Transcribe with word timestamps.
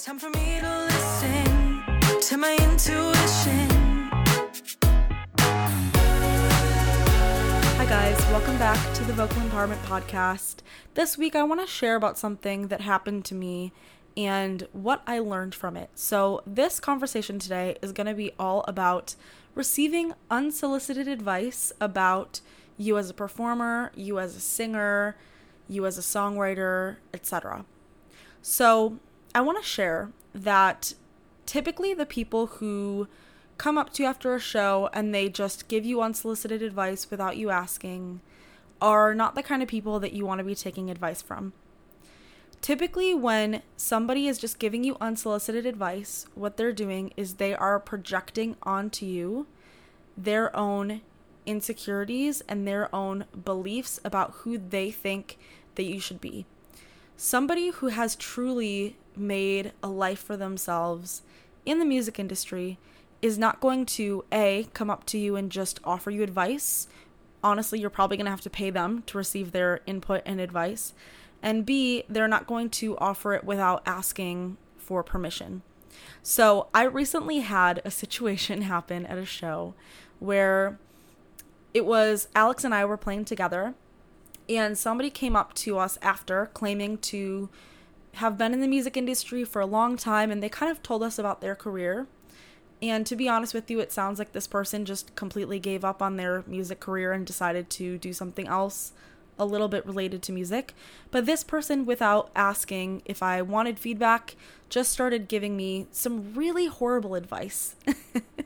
It's 0.00 0.06
time 0.06 0.18
for 0.18 0.30
me 0.30 0.58
to 0.60 0.78
listen 0.86 1.82
to 2.22 2.38
my 2.38 2.56
intuition. 2.70 3.68
Hi, 7.76 7.84
guys. 7.84 8.18
Welcome 8.30 8.56
back 8.56 8.94
to 8.94 9.04
the 9.04 9.12
Vocal 9.12 9.42
Empowerment 9.42 9.82
Podcast. 9.82 10.60
This 10.94 11.18
week, 11.18 11.36
I 11.36 11.42
want 11.42 11.60
to 11.60 11.66
share 11.66 11.96
about 11.96 12.16
something 12.16 12.68
that 12.68 12.80
happened 12.80 13.26
to 13.26 13.34
me 13.34 13.74
and 14.16 14.66
what 14.72 15.02
I 15.06 15.18
learned 15.18 15.54
from 15.54 15.76
it. 15.76 15.90
So, 15.96 16.42
this 16.46 16.80
conversation 16.80 17.38
today 17.38 17.76
is 17.82 17.92
going 17.92 18.06
to 18.06 18.14
be 18.14 18.32
all 18.38 18.64
about 18.66 19.16
receiving 19.54 20.14
unsolicited 20.30 21.08
advice 21.08 21.74
about 21.78 22.40
you 22.78 22.96
as 22.96 23.10
a 23.10 23.14
performer, 23.14 23.92
you 23.94 24.18
as 24.18 24.34
a 24.34 24.40
singer, 24.40 25.18
you 25.68 25.84
as 25.84 25.98
a 25.98 26.00
songwriter, 26.00 26.96
etc. 27.12 27.66
So, 28.40 28.98
I 29.34 29.40
want 29.40 29.58
to 29.62 29.68
share 29.68 30.10
that 30.34 30.94
typically 31.46 31.94
the 31.94 32.06
people 32.06 32.46
who 32.46 33.08
come 33.58 33.78
up 33.78 33.92
to 33.92 34.02
you 34.02 34.08
after 34.08 34.34
a 34.34 34.40
show 34.40 34.88
and 34.92 35.14
they 35.14 35.28
just 35.28 35.68
give 35.68 35.84
you 35.84 36.00
unsolicited 36.00 36.62
advice 36.62 37.10
without 37.10 37.36
you 37.36 37.50
asking 37.50 38.20
are 38.80 39.14
not 39.14 39.34
the 39.34 39.42
kind 39.42 39.62
of 39.62 39.68
people 39.68 40.00
that 40.00 40.12
you 40.12 40.24
want 40.24 40.38
to 40.38 40.44
be 40.44 40.54
taking 40.54 40.90
advice 40.90 41.22
from. 41.22 41.52
Typically, 42.60 43.14
when 43.14 43.62
somebody 43.76 44.26
is 44.26 44.38
just 44.38 44.58
giving 44.58 44.84
you 44.84 44.96
unsolicited 45.00 45.64
advice, 45.64 46.26
what 46.34 46.56
they're 46.56 46.72
doing 46.72 47.12
is 47.16 47.34
they 47.34 47.54
are 47.54 47.78
projecting 47.78 48.56
onto 48.62 49.06
you 49.06 49.46
their 50.16 50.54
own 50.54 51.00
insecurities 51.46 52.42
and 52.42 52.66
their 52.66 52.94
own 52.94 53.24
beliefs 53.44 53.98
about 54.04 54.32
who 54.38 54.58
they 54.58 54.90
think 54.90 55.38
that 55.76 55.84
you 55.84 56.00
should 56.00 56.20
be. 56.20 56.44
Somebody 57.22 57.68
who 57.68 57.88
has 57.88 58.16
truly 58.16 58.96
made 59.14 59.72
a 59.82 59.88
life 59.88 60.20
for 60.20 60.38
themselves 60.38 61.20
in 61.66 61.78
the 61.78 61.84
music 61.84 62.18
industry 62.18 62.78
is 63.20 63.36
not 63.36 63.60
going 63.60 63.84
to 63.84 64.24
A, 64.32 64.68
come 64.72 64.88
up 64.88 65.04
to 65.04 65.18
you 65.18 65.36
and 65.36 65.52
just 65.52 65.80
offer 65.84 66.10
you 66.10 66.22
advice. 66.22 66.88
Honestly, 67.44 67.78
you're 67.78 67.90
probably 67.90 68.16
going 68.16 68.24
to 68.24 68.30
have 68.30 68.40
to 68.40 68.48
pay 68.48 68.70
them 68.70 69.02
to 69.02 69.18
receive 69.18 69.52
their 69.52 69.80
input 69.84 70.22
and 70.24 70.40
advice. 70.40 70.94
And 71.42 71.66
B, 71.66 72.04
they're 72.08 72.26
not 72.26 72.46
going 72.46 72.70
to 72.70 72.96
offer 72.96 73.34
it 73.34 73.44
without 73.44 73.82
asking 73.84 74.56
for 74.78 75.02
permission. 75.02 75.60
So, 76.22 76.68
I 76.72 76.84
recently 76.84 77.40
had 77.40 77.82
a 77.84 77.90
situation 77.90 78.62
happen 78.72 79.04
at 79.04 79.18
a 79.18 79.26
show 79.26 79.74
where 80.20 80.78
it 81.74 81.84
was 81.84 82.28
Alex 82.34 82.64
and 82.64 82.74
I 82.74 82.86
were 82.86 82.96
playing 82.96 83.26
together, 83.26 83.74
and 84.48 84.76
somebody 84.76 85.10
came 85.10 85.36
up 85.36 85.54
to 85.54 85.78
us 85.78 85.98
after 86.02 86.50
claiming 86.54 86.98
to 86.98 87.48
have 88.14 88.36
been 88.36 88.52
in 88.52 88.60
the 88.60 88.68
music 88.68 88.96
industry 88.96 89.44
for 89.44 89.60
a 89.60 89.66
long 89.66 89.96
time 89.96 90.30
and 90.30 90.42
they 90.42 90.48
kind 90.48 90.70
of 90.70 90.82
told 90.82 91.02
us 91.02 91.18
about 91.18 91.40
their 91.40 91.54
career. 91.54 92.06
And 92.82 93.06
to 93.06 93.14
be 93.14 93.28
honest 93.28 93.52
with 93.52 93.70
you, 93.70 93.78
it 93.80 93.92
sounds 93.92 94.18
like 94.18 94.32
this 94.32 94.46
person 94.46 94.84
just 94.84 95.14
completely 95.14 95.58
gave 95.58 95.84
up 95.84 96.00
on 96.00 96.16
their 96.16 96.42
music 96.46 96.80
career 96.80 97.12
and 97.12 97.26
decided 97.26 97.68
to 97.70 97.98
do 97.98 98.12
something 98.12 98.48
else 98.48 98.92
a 99.38 99.44
little 99.44 99.68
bit 99.68 99.84
related 99.86 100.22
to 100.22 100.32
music. 100.32 100.74
But 101.10 101.26
this 101.26 101.44
person, 101.44 101.86
without 101.86 102.30
asking 102.34 103.02
if 103.04 103.22
I 103.22 103.42
wanted 103.42 103.78
feedback, 103.78 104.36
just 104.68 104.92
started 104.92 105.28
giving 105.28 105.56
me 105.56 105.88
some 105.90 106.34
really 106.34 106.66
horrible 106.66 107.14
advice. 107.14 107.74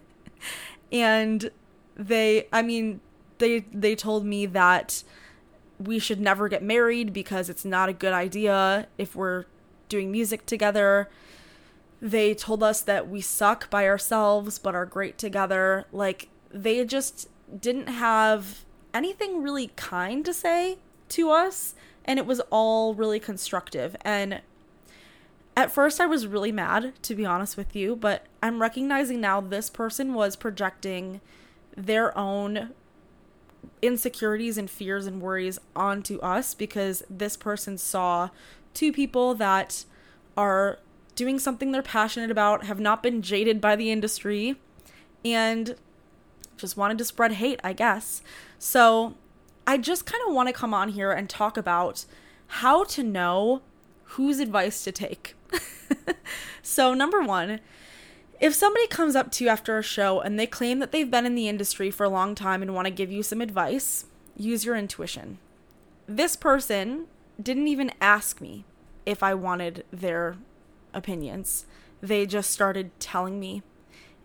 and 0.93 1.51
they, 1.97 2.49
I 2.53 2.63
mean, 2.63 3.01
they 3.39 3.61
they 3.73 3.97
told 3.97 4.25
me 4.25 4.47
that 4.47 5.03
we 5.79 5.99
should 5.99 6.21
never 6.21 6.49
get 6.49 6.63
married 6.63 7.13
because 7.13 7.49
it's 7.49 7.65
not 7.65 7.89
a 7.89 7.93
good 7.93 8.13
idea 8.13 8.87
if 8.99 9.17
we're 9.17 9.45
doing 9.89 10.11
music 10.11 10.47
together. 10.47 11.09
They 12.01 12.35
told 12.35 12.63
us 12.63 12.81
that 12.83 13.09
we 13.09 13.21
suck 13.21 13.71
by 13.71 13.87
ourselves 13.87 14.59
but 14.59 14.75
are 14.75 14.87
great 14.87 15.19
together. 15.19 15.87
Like, 15.93 16.29
they 16.51 16.85
just 16.85 17.29
didn't 17.61 17.89
have 17.89 18.65
anything 18.93 19.43
really 19.43 19.69
kind 19.77 20.25
to 20.25 20.33
say 20.33 20.79
to 21.11 21.31
us, 21.31 21.75
and 22.05 22.19
it 22.19 22.27
was 22.27 22.41
all 22.51 22.95
really 22.95 23.21
constructive. 23.21 23.97
And 24.03 24.41
at 25.57 25.73
first, 25.73 26.01
I 26.01 26.07
was 26.07 26.27
really 26.27 26.53
mad, 26.53 26.95
to 27.03 27.15
be 27.15 27.25
honest 27.25 27.57
with 27.57 27.77
you, 27.77 27.97
but 27.97 28.27
I'm 28.43 28.61
recognizing 28.61 29.21
now 29.21 29.41
this 29.41 29.71
person 29.71 30.15
was 30.15 30.37
projecting 30.37 31.21
their 31.77 32.17
own 32.17 32.71
insecurities 33.83 34.59
and 34.59 34.71
fears 34.71 35.07
and 35.07 35.21
worries 35.21 35.59
onto 35.75 36.19
us 36.21 36.55
because 36.55 37.03
this 37.09 37.37
person 37.37 37.79
saw 37.79 38.31
two 38.73 38.93
people 38.93 39.35
that 39.35 39.85
are 40.37 40.79
doing 41.15 41.39
something 41.39 41.73
they're 41.73 41.83
passionate 41.83 42.31
about, 42.31 42.65
have 42.65 42.81
not 42.81 43.03
been 43.03 43.23
jaded 43.23 43.61
by 43.61 43.77
the 43.77 43.91
industry, 43.91 44.57
and 45.25 45.77
just 46.57 46.77
wanted 46.77 46.99
to 46.99 47.05
spread 47.05 47.33
hate, 47.33 47.61
I 47.63 47.73
guess. 47.73 48.23
So 48.59 49.15
I 49.67 49.79
just 49.79 50.07
kind 50.07 50.23
of 50.27 50.35
want 50.35 50.49
to 50.49 50.53
come 50.53 50.75
on 50.75 50.91
here 50.91 51.13
and 51.13 51.29
talk 51.29 51.57
about 51.57 52.05
how 52.47 52.85
to 52.85 53.03
know 53.03 53.63
whose 54.05 54.39
advice 54.39 54.85
to 54.85 54.93
take. 54.93 55.35
so, 56.63 56.95
number 56.95 57.23
one, 57.23 57.61
if 58.45 58.55
somebody 58.55 58.87
comes 58.89 59.17
up 59.17 59.31
to 59.31 59.43
you 59.43 59.49
after 59.49 59.79
a 59.79 59.83
show 59.83 60.21
and 60.21 60.39
they 60.39 60.47
claim 60.47 60.79
that 60.79 60.93
they've 60.93 61.11
been 61.11 61.25
in 61.25 61.35
the 61.35 61.49
industry 61.49 61.91
for 61.91 62.05
a 62.05 62.11
long 62.11 62.35
time 62.35 62.61
and 62.61 62.75
want 62.75 62.85
to 62.85 62.93
give 62.93 63.11
you 63.11 63.23
some 63.23 63.41
advice, 63.41 64.05
use 64.37 64.67
your 64.67 64.77
intuition. 64.77 65.39
This 66.07 66.37
person 66.37 67.07
didn't 67.43 67.69
even 67.69 67.91
ask 68.03 68.43
me 68.43 68.67
if 69.07 69.23
I 69.23 69.33
wanted 69.33 69.87
their 69.91 70.37
opinions. 70.93 71.65
They 72.03 72.27
just 72.27 72.51
started 72.51 72.91
telling 73.01 73.41
me. 73.41 73.63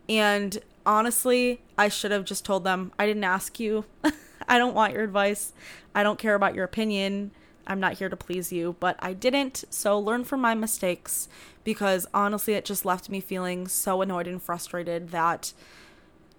And 0.10 0.60
honestly, 0.86 1.62
I 1.78 1.88
should 1.88 2.12
have 2.12 2.26
just 2.26 2.44
told 2.44 2.66
them, 2.66 2.92
I 3.00 3.06
didn't 3.06 3.24
ask 3.24 3.58
you. 3.58 3.86
I 4.50 4.58
don't 4.58 4.76
want 4.76 4.92
your 4.92 5.04
advice. 5.04 5.54
I 5.96 6.04
don't 6.04 6.20
care 6.20 6.36
about 6.36 6.56
your 6.56 6.66
opinion. 6.66 7.32
I'm 7.70 7.80
not 7.80 7.94
here 7.94 8.10
to 8.10 8.18
please 8.18 8.52
you, 8.52 8.76
but 8.80 8.98
I 9.00 9.14
didn't. 9.14 9.64
So 9.70 10.00
learn 10.00 10.24
from 10.24 10.42
my 10.42 10.56
mistakes 10.56 11.30
because 11.64 12.08
honestly, 12.14 12.56
it 12.56 12.66
just 12.66 12.84
left 12.84 13.10
me 13.10 13.22
feeling 13.22 13.68
so 13.68 14.02
annoyed 14.02 14.28
and 14.28 14.42
frustrated 14.42 15.12
that 15.12 15.54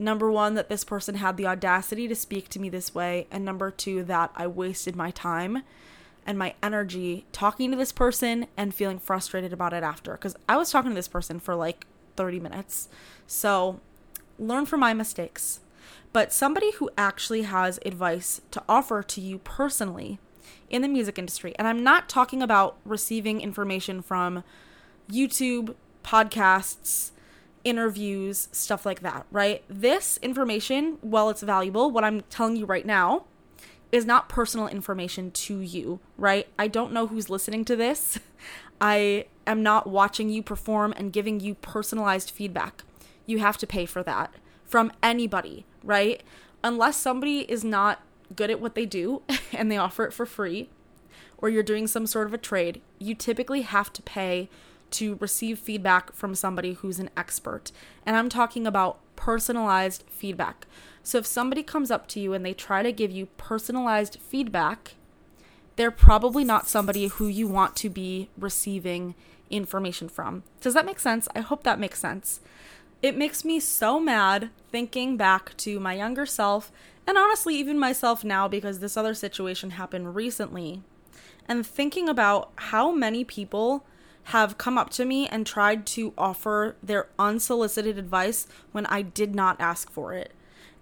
number 0.00 0.30
one, 0.30 0.54
that 0.54 0.68
this 0.68 0.82
person 0.82 1.16
had 1.16 1.36
the 1.36 1.46
audacity 1.46 2.08
to 2.08 2.14
speak 2.14 2.48
to 2.48 2.58
me 2.58 2.68
this 2.70 2.94
way, 2.94 3.26
and 3.30 3.44
number 3.44 3.70
two, 3.70 4.02
that 4.04 4.30
I 4.34 4.46
wasted 4.46 4.96
my 4.96 5.10
time 5.10 5.62
and 6.26 6.38
my 6.38 6.54
energy 6.62 7.26
talking 7.32 7.70
to 7.70 7.76
this 7.76 7.92
person 7.92 8.47
and 8.56 8.74
feeling 8.74 8.98
frustrated 8.98 9.52
about 9.52 9.72
it 9.72 9.82
after 9.82 10.12
because 10.12 10.36
I 10.48 10.56
was 10.56 10.70
talking 10.70 10.91
to 10.91 10.94
this 10.94 11.08
person 11.08 11.38
for 11.38 11.54
like 11.54 11.86
30 12.16 12.41
minutes. 12.41 12.88
So 13.26 13.80
learn 14.38 14.66
from 14.66 14.80
my 14.80 14.94
mistakes. 14.94 15.60
But 16.12 16.32
somebody 16.32 16.72
who 16.72 16.91
actually 16.98 17.42
has 17.42 17.78
advice 17.86 18.41
to 18.50 18.62
offer 18.68 19.02
to 19.02 19.20
you 19.20 19.38
personally 19.38 20.18
in 20.69 20.83
the 20.83 20.88
music 20.88 21.19
industry. 21.19 21.55
And 21.59 21.66
I'm 21.66 21.83
not 21.83 22.09
talking 22.09 22.43
about 22.43 22.77
receiving 22.84 23.41
information 23.41 24.03
from 24.03 24.44
YouTube, 25.11 25.75
podcasts, 26.05 27.11
interviews, 27.65 28.49
stuff 28.53 28.87
like 28.87 29.00
that, 29.00 29.27
right? 29.31 29.62
This 29.69 30.19
information, 30.22 30.99
while 31.00 31.28
it's 31.28 31.43
valuable, 31.43 31.91
what 31.91 32.05
I'm 32.05 32.22
telling 32.22 32.56
you 32.56 32.65
right 32.65 32.87
now 32.87 33.25
is 33.93 34.06
not 34.06 34.28
personal 34.28 34.69
information 34.69 35.31
to 35.33 35.60
you, 35.60 36.00
right? 36.16 36.47
I 36.59 36.69
don't 36.69 36.93
know 36.93 37.09
who's 37.09 37.28
listening 37.28 37.65
to 37.66 37.77
this. 37.77 38.19
I 38.81 39.27
am 39.47 39.62
not 39.62 39.89
watching 39.89 40.31
you 40.31 40.43
perform 40.43 40.94
and 40.97 41.12
giving 41.12 41.41
you 41.41 41.56
personalized 41.56 42.31
feedback. 42.31 42.84
You 43.27 43.41
have 43.41 43.59
to 43.59 43.66
pay 43.66 43.84
for 43.84 44.03
that 44.05 44.33
from 44.65 44.93
anybody, 45.03 45.66
right? 45.83 46.22
Unless 46.62 46.97
somebody 46.97 47.41
is 47.41 47.65
not 47.65 48.00
good 48.34 48.50
at 48.50 48.60
what 48.60 48.74
they 48.74 48.86
do 48.86 49.22
and 49.52 49.70
they 49.70 49.76
offer 49.76 50.04
it 50.04 50.12
for 50.12 50.26
free, 50.26 50.68
or 51.38 51.48
you're 51.48 51.62
doing 51.62 51.86
some 51.86 52.06
sort 52.06 52.26
of 52.26 52.34
a 52.34 52.38
trade, 52.38 52.80
you 52.98 53.14
typically 53.14 53.62
have 53.62 53.92
to 53.92 54.02
pay 54.02 54.48
to 54.92 55.16
receive 55.20 55.58
feedback 55.58 56.12
from 56.12 56.34
somebody 56.34 56.74
who's 56.74 56.98
an 56.98 57.10
expert. 57.16 57.72
And 58.04 58.16
I'm 58.16 58.28
talking 58.28 58.66
about 58.66 58.98
personalized 59.16 60.04
feedback. 60.09 60.66
So 61.03 61.18
if 61.18 61.27
somebody 61.27 61.62
comes 61.62 61.91
up 61.91 62.09
to 62.09 62.21
you 62.21 62.32
and 62.32 62.44
they 62.44 62.53
try 62.53 62.82
to 62.82 62.92
give 62.92 63.10
you 63.10 63.27
personalized 63.36 64.18
feedback, 64.21 64.94
they're 65.76 65.91
probably 65.91 66.44
not 66.44 66.68
somebody 66.68 67.06
who 67.06 67.26
you 67.26 67.47
want 67.47 67.76
to 67.76 67.88
be 67.88 68.28
receiving 68.36 69.15
information 69.48 70.09
from. 70.09 70.42
Does 70.60 70.74
that 70.74 70.86
make 70.86 71.00
sense? 71.00 71.28
I 71.34 71.41
hope 71.41 71.62
that 71.65 71.80
makes 71.80 71.98
sense. 71.98 72.41
It 73.02 73.16
makes 73.16 73.44
me 73.44 73.60
so 73.60 73.98
mad 73.98 74.50
thinking 74.70 75.16
back 75.16 75.56
to 75.58 75.80
my 75.80 75.94
younger 75.94 76.26
self 76.26 76.70
and 77.10 77.18
honestly, 77.18 77.56
even 77.56 77.76
myself 77.76 78.22
now, 78.22 78.47
because 78.47 78.78
this 78.78 78.97
other 78.97 79.14
situation 79.14 79.70
happened 79.70 80.14
recently, 80.14 80.82
and 81.48 81.66
thinking 81.66 82.08
about 82.08 82.52
how 82.54 82.92
many 82.92 83.24
people 83.24 83.84
have 84.24 84.58
come 84.58 84.78
up 84.78 84.91
to 84.91 85.04
me 85.04 85.26
and 85.26 85.44
tried 85.44 85.86
to 85.86 86.12
offer 86.16 86.76
their 86.82 87.08
unsolicited 87.18 87.98
advice 87.98 88.47
when 88.70 88.86
I 88.86 89.02
did 89.02 89.34
not 89.34 89.60
ask 89.60 89.91
for 89.91 90.12
it. 90.12 90.32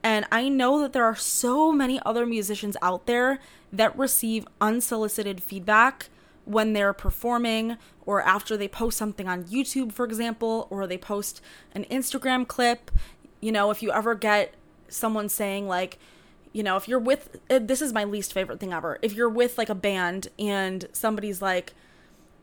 And 0.03 0.27
I 0.31 0.51
know 0.51 0.79
that 0.81 0.93
there 0.93 1.05
are 1.05 1.17
so 1.17 1.73
many 1.73 1.99
other 2.05 2.27
musicians 2.27 2.77
out 2.83 3.07
there 3.07 3.39
that 3.73 3.97
receive 3.97 4.47
unsolicited 4.61 5.43
feedback 5.43 6.11
when 6.49 6.73
they're 6.73 6.95
performing 6.95 7.77
or 8.07 8.23
after 8.23 8.57
they 8.57 8.69
post 8.69 8.97
something 8.97 9.29
on 9.29 9.45
YouTube, 9.45 9.93
for 9.93 10.07
example, 10.07 10.67
or 10.71 10.87
they 10.87 10.97
post 10.97 11.43
an 11.73 11.85
Instagram 11.91 12.49
clip. 12.49 12.91
You 13.41 13.53
know, 13.53 13.71
if 13.71 13.83
you 13.83 13.93
ever 13.93 14.15
get 14.15 14.55
someone 14.89 15.29
saying, 15.29 15.69
like, 15.69 15.99
you 16.55 16.63
know, 16.63 16.77
if 16.77 16.89
you're 16.89 16.99
with, 16.99 17.37
uh, 17.51 17.59
this 17.59 17.83
is 17.83 17.93
my 17.93 18.05
least 18.05 18.33
favorite 18.33 18.61
thing 18.61 18.73
ever. 18.73 18.99
If 19.03 19.13
you're 19.13 19.29
with 19.29 19.59
like 19.59 19.69
a 19.69 19.75
band 19.75 20.29
and 20.39 20.89
somebody's 20.93 21.43
like, 21.43 21.75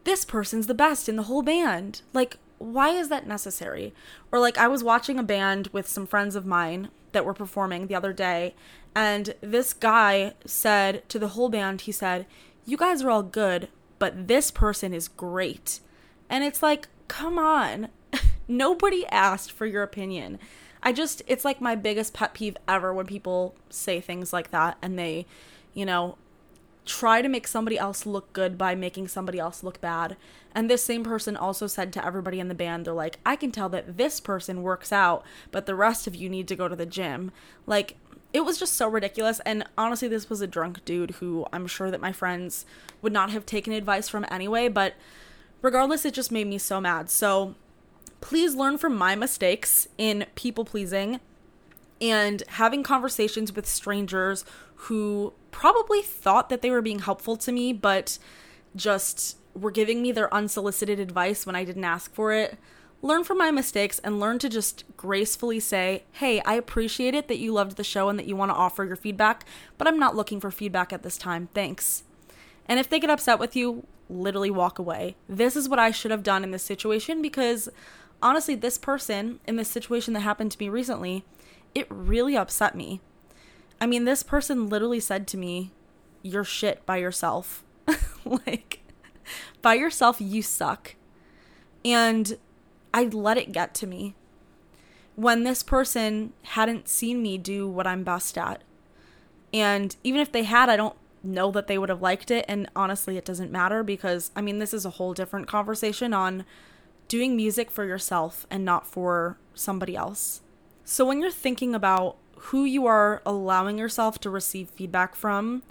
this 0.04 0.24
person's 0.24 0.68
the 0.68 0.75
best 0.75 1.10
in 1.10 1.16
the 1.16 1.24
whole 1.24 1.42
band, 1.42 2.04
like, 2.13 2.38
why 2.60 2.90
is 2.90 3.10
that 3.10 3.28
necessary? 3.28 3.92
Or 4.31 4.40
like, 4.40 4.60
I 4.60 4.68
was 4.68 4.84
watching 4.84 5.18
a 5.18 5.24
band 5.24 5.69
with 5.74 5.90
some 5.90 6.06
friends 6.06 6.36
of 6.36 6.46
mine 6.46 6.90
that 7.12 7.25
were 7.25 7.34
performing 7.34 7.88
the 7.88 7.96
other 7.96 8.13
day, 8.13 8.54
and 8.96 9.34
this 9.42 9.74
guy 9.74 10.36
said 10.46 11.08
to 11.10 11.18
the 11.18 11.30
whole 11.30 11.50
band, 11.50 11.81
he 11.81 11.92
said, 11.92 12.28
You 12.66 12.78
guys 12.78 13.01
are 13.01 13.10
all 13.10 13.24
good, 13.24 13.68
but 14.00 14.28
this 14.28 14.52
person 14.52 14.94
is 14.94 15.08
great. 15.08 15.80
And 16.30 16.44
it's 16.44 16.64
like, 16.64 16.88
come 17.08 17.38
on. 17.38 17.90
Nobody 18.48 19.06
asked 19.08 19.52
for 19.52 19.66
your 19.66 19.84
opinion. 19.84 20.40
I 20.84 20.92
just, 20.92 21.22
it's 21.28 21.46
like 21.46 21.62
my 21.62 21.76
biggest 21.76 22.14
pet 22.14 22.34
peeve 22.34 22.58
ever 22.68 22.94
when 22.94 23.08
people 23.08 23.56
say 23.70 24.00
things 24.00 24.32
like 24.32 24.52
that 24.52 24.78
and 24.82 25.00
they, 25.00 25.26
you 25.74 25.86
know, 25.86 26.18
try 26.86 27.22
to 27.22 27.28
make 27.28 27.48
somebody 27.48 27.78
else 27.78 28.06
look 28.06 28.32
good 28.34 28.58
by 28.58 28.76
making 28.76 29.08
somebody 29.08 29.40
else 29.40 29.64
look 29.64 29.82
bad. 29.82 30.16
And 30.54 30.70
this 30.70 30.84
same 30.84 31.04
person 31.04 31.36
also 31.36 31.68
said 31.68 31.92
to 31.94 32.06
everybody 32.06 32.40
in 32.40 32.48
the 32.48 32.56
band, 32.56 32.86
they're 32.86 32.94
like, 32.94 33.20
I 33.26 33.36
can 33.36 33.52
tell 33.52 33.70
that 33.70 33.98
this 33.98 34.20
person 34.20 34.62
works 34.62 34.92
out, 34.94 35.26
but 35.52 35.66
the 35.66 35.76
rest 35.76 36.08
of 36.08 36.16
you 36.16 36.30
need 36.30 36.48
to 36.48 36.56
go 36.56 36.68
to 36.68 36.76
the 36.76 36.86
gym. 36.86 37.32
Like, 37.66 37.98
it 38.36 38.44
was 38.44 38.60
just 38.60 38.74
so 38.74 38.90
ridiculous. 38.90 39.40
And 39.46 39.64
honestly, 39.78 40.10
this 40.10 40.30
was 40.30 40.42
a 40.42 40.48
drunk 40.48 40.84
dude 40.84 41.12
who 41.12 41.48
I'm 41.54 41.68
sure 41.68 41.90
that 41.90 42.02
my 42.02 42.12
friends 42.12 42.66
would 43.02 43.14
not 43.14 43.30
have 43.30 43.46
taken 43.46 43.72
advice 43.72 44.10
from 44.10 44.26
anyway. 44.30 44.68
But 44.68 44.96
regardless, 45.62 46.04
it 46.04 46.14
just 46.14 46.34
made 46.34 46.46
me 46.46 46.58
so 46.58 46.82
mad. 46.82 47.10
So 47.10 47.56
please 48.20 48.54
learn 48.54 48.78
from 48.78 48.94
my 48.98 49.16
mistakes 49.16 49.88
in 49.98 50.26
people 50.36 50.66
pleasing 50.66 51.22
and 52.02 52.44
having 52.50 52.84
conversations 52.84 53.56
with 53.56 53.66
strangers 53.66 54.44
who 54.76 55.32
probably 55.52 56.02
thought 56.02 56.50
that 56.50 56.62
they 56.62 56.72
were 56.72 56.82
being 56.82 57.00
helpful 57.00 57.38
to 57.38 57.54
me, 57.54 57.72
but 57.72 58.20
just 58.76 59.38
were 59.54 59.72
giving 59.72 60.02
me 60.02 60.12
their 60.12 60.32
unsolicited 60.34 61.00
advice 61.00 61.46
when 61.46 61.56
I 61.56 61.64
didn't 61.64 61.86
ask 61.86 62.14
for 62.14 62.34
it 62.34 62.58
learn 63.06 63.24
from 63.24 63.38
my 63.38 63.52
mistakes 63.52 64.00
and 64.00 64.19
learn 64.19 64.40
to 64.40 64.50
just 64.50 64.84
gracefully 64.98 65.60
say, 65.60 66.04
hey, 66.13 66.42
I 66.42 66.56
appreciate 66.56 67.13
it 67.13 67.28
that 67.28 67.38
you 67.38 67.54
loved 67.54 67.78
the 67.78 67.84
show 67.84 68.10
and 68.10 68.18
that 68.18 68.25
you 68.25 68.36
want 68.36 68.50
to 68.50 68.56
offer 68.56 68.84
your 68.84 68.96
feedback, 68.96 69.46
but 69.78 69.88
I'm 69.88 70.00
not 70.00 70.16
looking 70.16 70.40
for 70.40 70.50
feedback 70.50 70.92
at 70.92 71.04
this 71.04 71.16
time. 71.16 71.48
Thanks. 71.54 72.04
And 72.66 72.80
if 72.80 72.90
they 72.90 73.00
get 73.00 73.12
upset 73.12 73.38
with 73.38 73.56
you, 73.56 73.86
literally 74.10 74.50
walk 74.50 74.80
away. 74.80 75.16
This 75.30 75.56
is 75.56 75.69
what 75.69 75.78
I 75.78 75.92
should 75.92 76.10
have 76.10 76.24
done 76.24 76.44
in 76.44 76.50
this 76.50 76.63
situation 76.63 77.22
because 77.22 77.69
honestly, 78.24 78.56
this 78.56 78.80
person 78.80 79.40
in 79.46 79.56
this 79.56 79.69
situation 79.69 80.16
that 80.16 80.22
happened 80.22 80.51
to 80.54 80.60
me 80.60 80.68
recently, 80.68 81.24
it 81.75 81.86
really 81.92 82.36
upset 82.36 82.74
me. 82.74 83.01
I 83.80 83.86
mean, 83.86 84.06
this 84.06 84.24
person 84.24 84.68
literally 84.68 85.00
said 85.00 85.28
to 85.28 85.38
me, 85.38 85.72
You're 86.24 86.44
shit 86.44 86.84
by 86.88 86.98
yourself. 86.98 87.63
like, 88.25 88.80
by 89.62 89.75
yourself, 89.75 90.19
you 90.19 90.42
suck. 90.42 90.96
And 91.84 92.40
I 92.96 93.04
let 93.04 93.38
it 93.38 93.52
get 93.52 93.74
to 93.76 93.88
me. 93.88 94.16
When 95.18 95.44
this 95.44 95.64
person 95.64 96.32
hadn't 96.44 96.88
seen 96.88 97.22
me 97.22 97.38
do 97.38 97.68
what 97.68 97.86
I'm 97.86 98.06
best 98.06 98.38
at. 98.38 98.64
And 99.54 99.96
even 100.02 100.22
if 100.22 100.32
they 100.32 100.44
had, 100.44 100.70
I 100.70 100.78
don't 100.78 100.96
know 101.22 101.52
that 101.52 101.68
they 101.68 101.78
would 101.78 101.90
have 101.90 102.02
liked 102.02 102.32
it. 102.32 102.46
And 102.48 102.70
honestly, 102.74 103.18
it 103.18 103.26
doesn't 103.26 103.52
matter 103.52 103.84
because, 103.84 104.32
I 104.34 104.42
mean, 104.42 104.60
this 104.60 104.74
is 104.74 104.86
a 104.86 104.92
whole 104.92 105.14
different 105.14 105.46
conversation 105.46 106.14
on 106.14 106.46
doing 107.10 107.36
music 107.36 107.70
for 107.70 107.84
yourself 107.84 108.48
and 108.50 108.64
not 108.64 108.88
for 108.88 109.38
somebody 109.54 109.98
else. 109.98 110.40
So 110.86 111.04
when 111.06 111.22
you're 111.22 111.32
thinking 111.32 111.76
about 111.76 112.16
who 112.38 112.64
you 112.64 112.86
are 112.86 113.22
allowing 113.26 113.78
yourself 113.78 114.20
to 114.20 114.30
receive 114.30 114.70
feedback 114.70 115.16
from, 115.16 115.64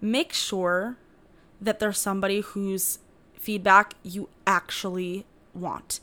make 0.00 0.32
sure 0.32 0.96
that 1.60 1.78
there's 1.78 1.98
somebody 1.98 2.40
whose 2.40 2.98
feedback 3.34 3.94
you 4.02 4.28
actually 4.44 5.24
want. 5.54 6.00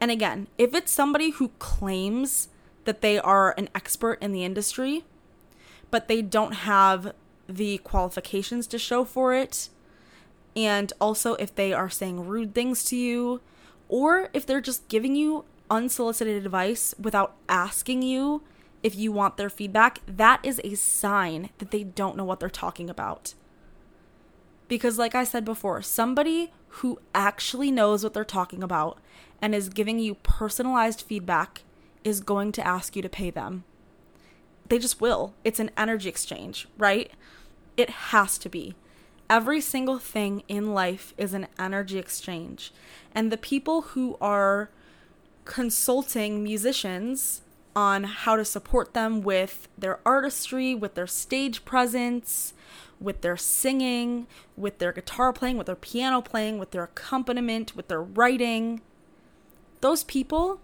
And 0.00 0.10
again, 0.10 0.48
if 0.56 0.74
it's 0.74 0.92
somebody 0.92 1.30
who 1.30 1.48
claims 1.58 2.48
that 2.84 3.00
they 3.00 3.18
are 3.18 3.54
an 3.58 3.68
expert 3.74 4.22
in 4.22 4.32
the 4.32 4.44
industry, 4.44 5.04
but 5.90 6.08
they 6.08 6.22
don't 6.22 6.52
have 6.52 7.12
the 7.48 7.78
qualifications 7.78 8.66
to 8.68 8.78
show 8.78 9.04
for 9.04 9.34
it, 9.34 9.68
and 10.54 10.92
also 11.00 11.34
if 11.34 11.54
they 11.54 11.72
are 11.72 11.90
saying 11.90 12.26
rude 12.26 12.54
things 12.54 12.84
to 12.84 12.96
you, 12.96 13.40
or 13.88 14.28
if 14.32 14.44
they're 14.44 14.60
just 14.60 14.88
giving 14.88 15.16
you 15.16 15.44
unsolicited 15.70 16.44
advice 16.44 16.94
without 16.98 17.34
asking 17.48 18.02
you 18.02 18.42
if 18.82 18.94
you 18.94 19.10
want 19.10 19.36
their 19.36 19.50
feedback, 19.50 20.00
that 20.06 20.40
is 20.44 20.60
a 20.62 20.74
sign 20.74 21.50
that 21.58 21.70
they 21.70 21.82
don't 21.82 22.16
know 22.16 22.24
what 22.24 22.40
they're 22.40 22.48
talking 22.48 22.88
about. 22.88 23.34
Because, 24.68 24.98
like 24.98 25.14
I 25.14 25.24
said 25.24 25.44
before, 25.44 25.82
somebody 25.82 26.52
who 26.68 27.00
actually 27.14 27.70
knows 27.70 28.04
what 28.04 28.14
they're 28.14 28.24
talking 28.24 28.62
about 28.62 28.98
and 29.40 29.54
is 29.54 29.68
giving 29.68 29.98
you 29.98 30.14
personalized 30.16 31.02
feedback 31.02 31.62
is 32.04 32.20
going 32.20 32.52
to 32.52 32.66
ask 32.66 32.94
you 32.94 33.02
to 33.02 33.08
pay 33.08 33.30
them. 33.30 33.64
They 34.68 34.78
just 34.78 35.00
will. 35.00 35.34
It's 35.44 35.60
an 35.60 35.70
energy 35.76 36.08
exchange, 36.08 36.68
right? 36.76 37.10
It 37.76 37.90
has 37.90 38.38
to 38.38 38.48
be. 38.48 38.74
Every 39.30 39.60
single 39.60 39.98
thing 39.98 40.42
in 40.48 40.74
life 40.74 41.14
is 41.16 41.34
an 41.34 41.48
energy 41.58 41.98
exchange. 41.98 42.72
And 43.14 43.30
the 43.30 43.36
people 43.36 43.82
who 43.82 44.16
are 44.20 44.70
consulting 45.44 46.42
musicians 46.42 47.42
on 47.74 48.04
how 48.04 48.36
to 48.36 48.44
support 48.44 48.94
them 48.94 49.22
with 49.22 49.68
their 49.78 50.00
artistry, 50.04 50.74
with 50.74 50.94
their 50.94 51.06
stage 51.06 51.64
presence, 51.64 52.52
with 53.00 53.20
their 53.20 53.36
singing, 53.36 54.26
with 54.56 54.78
their 54.78 54.92
guitar 54.92 55.32
playing, 55.32 55.58
with 55.58 55.66
their 55.66 55.76
piano 55.76 56.20
playing, 56.20 56.58
with 56.58 56.70
their 56.70 56.84
accompaniment, 56.84 57.76
with 57.76 57.88
their 57.88 58.02
writing, 58.02 58.80
those 59.80 60.04
people 60.04 60.60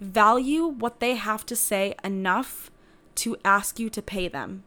value 0.00 0.66
what 0.66 1.00
they 1.00 1.14
have 1.14 1.46
to 1.46 1.56
say 1.56 1.94
enough 2.02 2.70
to 3.14 3.36
ask 3.44 3.78
you 3.78 3.90
to 3.90 4.02
pay 4.02 4.28
them 4.28 4.64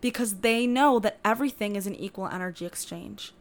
because 0.00 0.40
they 0.40 0.66
know 0.66 0.98
that 0.98 1.18
everything 1.24 1.76
is 1.76 1.86
an 1.86 1.94
equal 1.94 2.28
energy 2.28 2.66
exchange. 2.66 3.32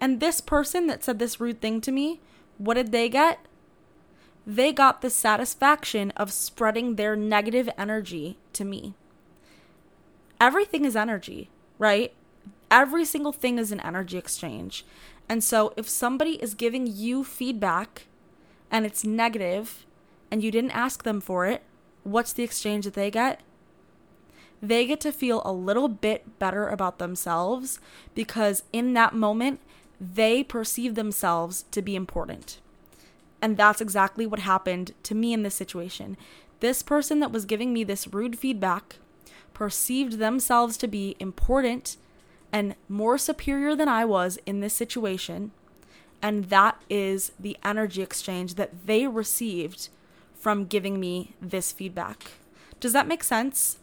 And 0.00 0.20
this 0.20 0.40
person 0.40 0.86
that 0.86 1.04
said 1.04 1.18
this 1.18 1.40
rude 1.40 1.60
thing 1.60 1.80
to 1.82 1.92
me, 1.92 2.20
what 2.58 2.74
did 2.74 2.92
they 2.92 3.08
get? 3.08 3.40
They 4.46 4.72
got 4.72 5.02
the 5.02 5.10
satisfaction 5.10 6.12
of 6.12 6.32
spreading 6.32 6.94
their 6.94 7.16
negative 7.16 7.68
energy 7.76 8.38
to 8.54 8.64
me. 8.64 8.94
Everything 10.40 10.84
is 10.84 10.96
energy, 10.96 11.50
right? 11.78 12.12
Every 12.70 13.04
single 13.04 13.32
thing 13.32 13.58
is 13.58 13.72
an 13.72 13.80
energy 13.80 14.18
exchange. 14.18 14.84
And 15.28 15.42
so 15.42 15.72
if 15.76 15.88
somebody 15.88 16.32
is 16.42 16.54
giving 16.54 16.86
you 16.86 17.24
feedback 17.24 18.06
and 18.70 18.86
it's 18.86 19.04
negative 19.04 19.86
and 20.30 20.42
you 20.42 20.50
didn't 20.50 20.72
ask 20.72 21.02
them 21.02 21.20
for 21.20 21.46
it, 21.46 21.62
what's 22.04 22.32
the 22.32 22.42
exchange 22.42 22.84
that 22.84 22.94
they 22.94 23.10
get? 23.10 23.40
They 24.62 24.86
get 24.86 25.00
to 25.00 25.12
feel 25.12 25.42
a 25.44 25.52
little 25.52 25.88
bit 25.88 26.38
better 26.38 26.68
about 26.68 26.98
themselves 26.98 27.78
because 28.14 28.62
in 28.72 28.94
that 28.94 29.14
moment, 29.14 29.60
they 30.00 30.42
perceive 30.42 30.94
themselves 30.94 31.64
to 31.70 31.82
be 31.82 31.94
important. 31.94 32.58
And 33.42 33.56
that's 33.56 33.80
exactly 33.80 34.26
what 34.26 34.40
happened 34.40 34.92
to 35.04 35.14
me 35.14 35.32
in 35.32 35.42
this 35.42 35.54
situation. 35.54 36.16
This 36.60 36.82
person 36.82 37.20
that 37.20 37.32
was 37.32 37.44
giving 37.44 37.72
me 37.72 37.84
this 37.84 38.08
rude 38.08 38.38
feedback 38.38 38.96
perceived 39.56 40.18
themselves 40.18 40.76
to 40.76 40.86
be 40.86 41.16
important 41.18 41.96
and 42.52 42.74
more 42.90 43.16
superior 43.16 43.74
than 43.74 43.88
I 43.88 44.04
was 44.04 44.38
in 44.44 44.60
this 44.60 44.74
situation 44.74 45.50
and 46.22 46.46
that 46.46 46.82
is 46.90 47.32
the 47.40 47.56
energy 47.64 48.02
exchange 48.02 48.56
that 48.56 48.86
they 48.86 49.06
received 49.06 49.88
from 50.34 50.66
giving 50.66 51.00
me 51.00 51.34
this 51.40 51.72
feedback. 51.72 52.32
Does 52.80 52.92
that 52.92 53.08
make 53.08 53.24
sense? 53.24 53.78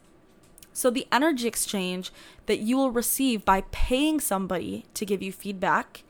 So, 0.72 0.90
the 0.90 1.08
energy 1.12 1.48
exchange 1.48 2.12
that 2.46 2.60
you 2.60 2.78
will 2.78 2.92
receive 2.92 3.44
by 3.44 3.64
paying 3.72 4.20
somebody 4.20 4.86
to 4.94 5.06
give 5.06 5.22
you 5.22 5.32
feedback 5.32 6.04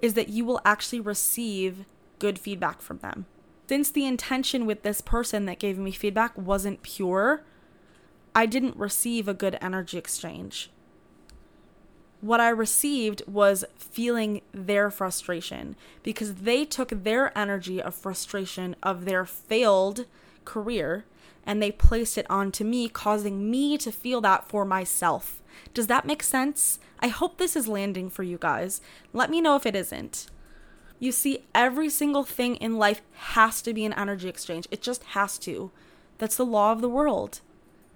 is 0.00 0.14
that 0.14 0.28
you 0.28 0.44
will 0.44 0.60
actually 0.64 1.00
receive 1.00 1.84
good 2.18 2.38
feedback 2.38 2.82
from 2.82 2.98
them. 2.98 3.26
Since 3.68 3.90
the 3.90 4.06
intention 4.06 4.66
with 4.66 4.82
this 4.82 5.00
person 5.00 5.46
that 5.46 5.58
gave 5.58 5.78
me 5.78 5.92
feedback 5.92 6.36
wasn't 6.36 6.82
pure, 6.82 7.42
I 8.34 8.46
didn't 8.46 8.76
receive 8.76 9.28
a 9.28 9.34
good 9.34 9.58
energy 9.60 9.98
exchange 9.98 10.70
what 12.20 12.40
I 12.40 12.48
received 12.48 13.22
was 13.26 13.64
feeling 13.76 14.42
their 14.52 14.90
frustration 14.90 15.76
because 16.02 16.36
they 16.36 16.64
took 16.64 16.88
their 16.90 17.36
energy 17.38 17.80
of 17.80 17.94
frustration 17.94 18.74
of 18.82 19.04
their 19.04 19.24
failed 19.24 20.06
career 20.44 21.04
and 21.46 21.62
they 21.62 21.70
placed 21.70 22.18
it 22.18 22.26
onto 22.28 22.64
me, 22.64 22.88
causing 22.88 23.50
me 23.50 23.78
to 23.78 23.92
feel 23.92 24.20
that 24.22 24.48
for 24.48 24.64
myself. 24.64 25.42
Does 25.72 25.86
that 25.86 26.06
make 26.06 26.22
sense? 26.22 26.78
I 27.00 27.08
hope 27.08 27.38
this 27.38 27.56
is 27.56 27.68
landing 27.68 28.10
for 28.10 28.22
you 28.22 28.36
guys. 28.38 28.80
Let 29.12 29.30
me 29.30 29.40
know 29.40 29.56
if 29.56 29.64
it 29.64 29.76
isn't. 29.76 30.26
You 30.98 31.12
see, 31.12 31.44
every 31.54 31.88
single 31.88 32.24
thing 32.24 32.56
in 32.56 32.76
life 32.76 33.00
has 33.12 33.62
to 33.62 33.72
be 33.72 33.84
an 33.84 33.92
energy 33.92 34.28
exchange. 34.28 34.66
It 34.70 34.82
just 34.82 35.04
has 35.04 35.38
to. 35.38 35.70
That's 36.18 36.36
the 36.36 36.44
law 36.44 36.72
of 36.72 36.80
the 36.80 36.88
world. 36.88 37.40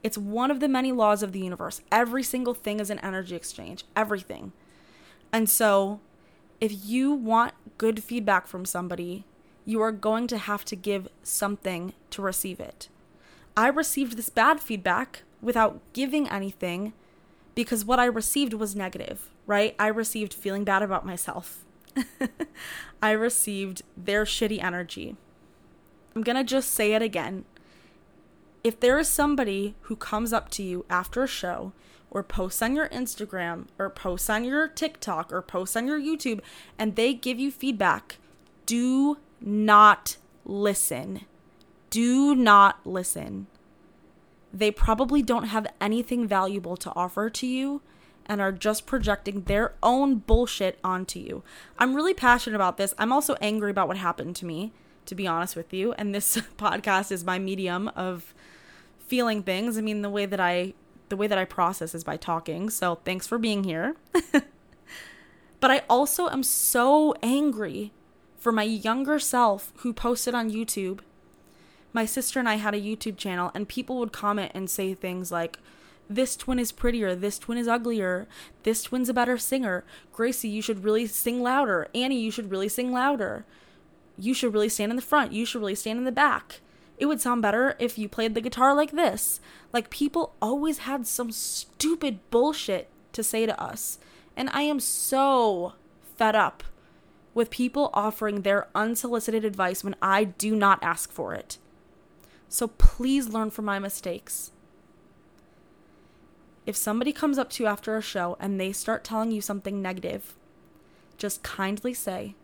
It's 0.02 0.18
one 0.18 0.50
of 0.50 0.60
the 0.60 0.68
many 0.68 0.92
laws 0.92 1.22
of 1.22 1.32
the 1.32 1.40
universe. 1.40 1.80
Every 1.90 2.22
single 2.22 2.54
thing 2.54 2.80
is 2.80 2.90
an 2.90 2.98
energy 3.00 3.36
exchange. 3.36 3.84
Everything. 3.94 4.52
And 5.32 5.48
so, 5.48 6.00
if 6.60 6.84
you 6.84 7.12
want 7.12 7.54
good 7.78 8.02
feedback 8.02 8.46
from 8.46 8.64
somebody, 8.64 9.24
you 9.64 9.80
are 9.80 9.92
going 9.92 10.26
to 10.28 10.38
have 10.38 10.64
to 10.66 10.76
give 10.76 11.08
something 11.22 11.92
to 12.10 12.22
receive 12.22 12.60
it. 12.60 12.88
I 13.56 13.68
received 13.68 14.16
this 14.16 14.28
bad 14.28 14.60
feedback 14.60 15.22
without 15.40 15.80
giving 15.92 16.28
anything 16.28 16.92
because 17.54 17.84
what 17.84 18.00
I 18.00 18.06
received 18.06 18.54
was 18.54 18.74
negative, 18.74 19.30
right? 19.46 19.74
I 19.78 19.88
received 19.88 20.34
feeling 20.34 20.64
bad 20.64 20.82
about 20.82 21.06
myself. 21.06 21.64
I 23.02 23.10
received 23.10 23.82
their 23.96 24.24
shitty 24.24 24.62
energy. 24.62 25.16
I'm 26.14 26.22
to 26.22 26.44
just 26.44 26.70
say 26.70 26.94
it 26.94 27.02
again. 27.02 27.44
If 28.64 28.78
there 28.78 28.98
is 28.98 29.08
somebody 29.08 29.74
who 29.82 29.96
comes 29.96 30.32
up 30.32 30.48
to 30.50 30.62
you 30.62 30.84
after 30.88 31.24
a 31.24 31.28
show 31.28 31.72
or 32.10 32.22
posts 32.22 32.62
on 32.62 32.76
your 32.76 32.88
Instagram 32.90 33.66
or 33.78 33.90
posts 33.90 34.30
on 34.30 34.44
your 34.44 34.68
TikTok 34.68 35.32
or 35.32 35.42
posts 35.42 35.76
on 35.76 35.86
your 35.86 36.00
YouTube 36.00 36.40
and 36.78 36.94
they 36.94 37.12
give 37.14 37.40
you 37.40 37.50
feedback, 37.50 38.18
do 38.66 39.18
not 39.40 40.16
listen. 40.44 41.22
Do 41.90 42.34
not 42.34 42.86
listen. 42.86 43.48
They 44.52 44.70
probably 44.70 45.22
don't 45.22 45.44
have 45.44 45.66
anything 45.80 46.28
valuable 46.28 46.76
to 46.76 46.92
offer 46.94 47.30
to 47.30 47.46
you 47.46 47.80
and 48.26 48.40
are 48.40 48.52
just 48.52 48.86
projecting 48.86 49.42
their 49.42 49.74
own 49.82 50.16
bullshit 50.16 50.78
onto 50.84 51.18
you. 51.18 51.42
I'm 51.78 51.94
really 51.94 52.14
passionate 52.14 52.56
about 52.56 52.76
this. 52.76 52.94
I'm 52.98 53.12
also 53.12 53.34
angry 53.40 53.70
about 53.70 53.88
what 53.88 53.96
happened 53.96 54.36
to 54.36 54.46
me, 54.46 54.72
to 55.06 55.14
be 55.14 55.26
honest 55.26 55.56
with 55.56 55.72
you. 55.72 55.92
And 55.94 56.14
this 56.14 56.36
podcast 56.56 57.10
is 57.10 57.24
my 57.24 57.38
medium 57.38 57.88
of 57.88 58.32
feeling 59.12 59.42
things. 59.42 59.76
I 59.76 59.82
mean, 59.82 60.00
the 60.00 60.08
way 60.08 60.24
that 60.24 60.40
I 60.40 60.72
the 61.10 61.18
way 61.18 61.26
that 61.26 61.36
I 61.36 61.44
process 61.44 61.94
is 61.94 62.02
by 62.02 62.16
talking. 62.16 62.70
So, 62.70 62.94
thanks 63.04 63.26
for 63.26 63.36
being 63.36 63.64
here. 63.64 63.94
but 65.60 65.70
I 65.70 65.82
also 65.90 66.30
am 66.30 66.42
so 66.42 67.14
angry 67.22 67.92
for 68.38 68.52
my 68.52 68.62
younger 68.62 69.18
self 69.18 69.70
who 69.80 69.92
posted 69.92 70.34
on 70.34 70.50
YouTube. 70.50 71.00
My 71.92 72.06
sister 72.06 72.38
and 72.38 72.48
I 72.48 72.54
had 72.54 72.72
a 72.74 72.80
YouTube 72.80 73.18
channel 73.18 73.50
and 73.54 73.68
people 73.68 73.98
would 73.98 74.12
comment 74.12 74.52
and 74.54 74.70
say 74.70 74.94
things 74.94 75.30
like 75.30 75.58
this 76.08 76.34
twin 76.34 76.58
is 76.58 76.72
prettier, 76.72 77.14
this 77.14 77.38
twin 77.38 77.58
is 77.58 77.68
uglier, 77.68 78.26
this 78.62 78.82
twin's 78.82 79.10
a 79.10 79.14
better 79.14 79.36
singer. 79.36 79.84
Gracie, 80.10 80.48
you 80.48 80.62
should 80.62 80.84
really 80.84 81.06
sing 81.06 81.42
louder. 81.42 81.86
Annie, 81.94 82.18
you 82.18 82.30
should 82.30 82.50
really 82.50 82.70
sing 82.70 82.92
louder. 82.92 83.44
You 84.16 84.32
should 84.32 84.54
really 84.54 84.70
stand 84.70 84.90
in 84.90 84.96
the 84.96 85.02
front. 85.02 85.32
You 85.32 85.44
should 85.44 85.60
really 85.60 85.74
stand 85.74 85.98
in 85.98 86.06
the 86.06 86.12
back. 86.12 86.60
It 87.02 87.06
would 87.06 87.20
sound 87.20 87.42
better 87.42 87.74
if 87.80 87.98
you 87.98 88.08
played 88.08 88.36
the 88.36 88.40
guitar 88.40 88.76
like 88.76 88.92
this. 88.92 89.40
Like, 89.72 89.90
people 89.90 90.36
always 90.40 90.78
had 90.78 91.04
some 91.04 91.32
stupid 91.32 92.20
bullshit 92.30 92.88
to 93.10 93.24
say 93.24 93.44
to 93.44 93.60
us. 93.60 93.98
And 94.36 94.48
I 94.52 94.62
am 94.62 94.78
so 94.78 95.72
fed 96.16 96.36
up 96.36 96.62
with 97.34 97.50
people 97.50 97.90
offering 97.92 98.42
their 98.42 98.68
unsolicited 98.72 99.44
advice 99.44 99.82
when 99.82 99.96
I 100.00 100.22
do 100.22 100.54
not 100.54 100.80
ask 100.80 101.10
for 101.10 101.34
it. 101.34 101.58
So 102.48 102.68
please 102.68 103.30
learn 103.30 103.50
from 103.50 103.64
my 103.64 103.80
mistakes 103.80 104.52
if 106.66 106.76
somebody 106.76 107.12
comes 107.12 107.36
up 107.36 107.50
to 107.50 107.64
you 107.64 107.68
after 107.68 107.96
a 107.96 108.00
show 108.00 108.36
and 108.38 108.60
they 108.60 108.70
start 108.70 109.02
telling 109.02 109.32
you 109.32 109.40
something 109.40 109.82
negative, 109.82 110.36
just 111.18 111.42
kindly 111.42 111.94
say, 111.94 112.36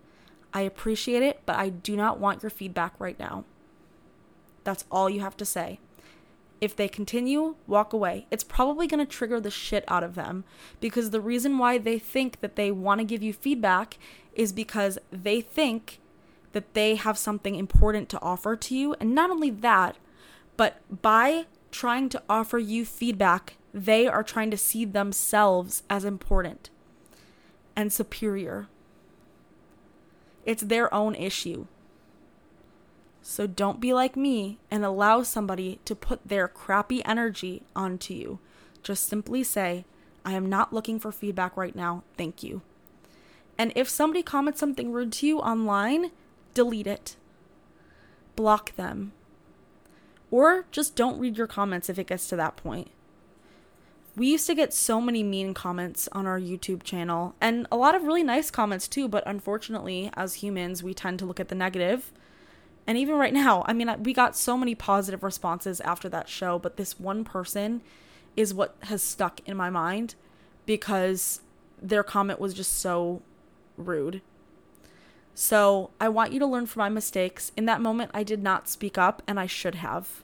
I 0.53 0.63
appreciate 0.63 1.23
it, 1.23 1.43
but 1.47 1.55
I 1.55 1.69
do 1.69 1.95
not 1.95 2.19
want 2.19 2.43
your 2.43 2.51
feedback 2.51 2.95
right 2.99 3.21
now. 3.21 3.45
That's 4.69 4.85
all 4.91 5.09
you 5.09 5.21
have 5.21 5.35
to 5.39 5.47
say. 5.47 5.81
If 6.61 6.77
they 6.77 6.89
continue, 6.89 7.55
walk 7.67 7.95
away. 7.95 8.27
It's 8.31 8.45
probably 8.45 8.87
going 8.87 8.99
to 8.99 9.11
trigger 9.11 9.41
the 9.41 9.51
shit 9.51 9.83
out 9.89 10.05
of 10.05 10.15
them 10.15 10.45
because 10.79 11.09
the 11.09 11.23
reason 11.23 11.57
why 11.57 11.79
they 11.79 11.99
think 11.99 12.43
that 12.43 12.55
they 12.55 12.71
want 12.71 12.99
to 12.99 13.07
give 13.07 13.23
you 13.23 13.33
feedback 13.33 13.97
is 14.35 14.53
because 14.53 14.99
they 15.11 15.41
think 15.41 16.01
that 16.53 16.75
they 16.75 16.97
have 16.97 17.17
something 17.17 17.55
important 17.55 18.11
to 18.11 18.21
offer 18.21 18.57
to 18.57 18.77
you. 18.77 18.95
And 19.01 19.15
not 19.15 19.31
only 19.31 19.49
that, 19.49 19.97
but 20.59 20.83
by 21.01 21.47
trying 21.71 22.11
to 22.11 22.23
offer 22.29 22.59
you 22.59 22.85
feedback 22.85 23.55
they 23.73 24.07
are 24.07 24.23
trying 24.23 24.51
to 24.51 24.59
see 24.59 24.85
themselves 24.85 25.83
as 25.89 26.05
important 26.05 26.69
and 27.75 27.91
superior. 27.91 28.69
It's 30.45 30.63
their 30.63 30.93
own 30.93 31.15
issue. 31.15 31.69
So 33.31 33.47
don't 33.47 33.79
be 33.79 33.93
like 33.93 34.17
me 34.17 34.59
and 34.71 34.87
allow 34.87 35.23
somebody 35.23 35.81
to 35.85 35.95
put 35.95 36.27
their 36.27 36.49
crappy 36.49 37.05
energy 37.05 37.63
onto 37.77 38.15
you. 38.15 38.39
Just 38.83 39.07
simply 39.07 39.45
say, 39.45 39.85
I 40.25 40.33
am 40.33 40.49
not 40.49 40.73
looking 40.73 40.99
for 40.99 41.13
feedback 41.13 41.55
right 41.55 41.77
now. 41.77 42.05
Thank 42.17 42.43
you. 42.43 42.63
And 43.59 43.71
if 43.77 43.87
somebody 43.87 44.23
comments 44.23 44.59
something 44.59 44.93
rude 44.93 45.13
to 45.13 45.27
you 45.27 45.41
online, 45.41 46.11
delete 46.55 46.87
it. 46.87 47.17
Block 48.35 48.75
them. 48.77 49.13
Or 50.31 50.65
just 50.73 50.97
don't 50.97 51.21
read 51.21 51.37
your 51.37 51.47
comments 51.47 51.91
if 51.91 51.99
it 51.99 52.07
gets 52.07 52.31
to 52.31 52.37
that 52.37 52.57
point. 52.57 52.89
We 54.17 54.29
used 54.29 54.47
to 54.47 54.55
get 54.55 54.73
so 54.73 55.03
many 55.03 55.23
mean 55.23 55.53
comments 55.53 56.09
on 56.13 56.27
our 56.27 56.41
YouTube 56.41 56.83
channel 56.83 57.35
and 57.43 57.67
a 57.71 57.77
lot 57.77 57.95
of 57.95 58.05
really 58.05 58.25
nice 58.25 58.51
comments 58.51 58.89
too, 58.89 59.07
but 59.07 59.23
unfortunately, 59.27 60.11
as 60.15 60.37
humans, 60.37 60.83
we 60.83 60.95
tend 60.95 61.19
to 61.19 61.27
look 61.27 61.39
at 61.39 61.49
the 61.49 61.55
negative. 61.55 62.11
And 62.89 62.97
even 62.97 63.17
right 63.17 63.35
now, 63.35 63.65
I 63.67 63.75
mean, 63.75 64.03
we 64.03 64.15
got 64.15 64.35
so 64.35 64.57
many 64.57 64.75
positive 64.75 65.23
responses 65.23 65.79
after 65.83 66.09
that 66.09 66.27
show, 66.27 66.59
but 66.59 66.79
this 66.79 66.99
one 66.99 67.23
person 67.23 67.83
is 68.35 68.55
what 68.55 68.77
has 68.85 69.03
stuck 69.03 69.47
in 69.47 69.59
my 69.59 69.69
mind 69.69 70.15
because 70.65 71.43
their 71.83 72.03
comment 72.03 72.41
was 72.41 72.55
just 72.55 72.79
so 72.81 73.21
rude. 73.77 74.23
So 75.35 75.91
I 76.01 76.09
want 76.09 76.33
you 76.33 76.39
to 76.41 76.47
learn 76.47 76.65
from 76.65 76.81
my 76.81 76.89
mistakes. 76.89 77.53
In 77.59 77.67
that 77.67 77.83
moment, 77.83 78.11
I 78.15 78.23
did 78.23 78.43
not 78.43 78.71
speak 78.71 78.97
up, 78.97 79.23
and 79.27 79.39
I 79.39 79.47
should 79.47 79.77
have. 79.77 80.23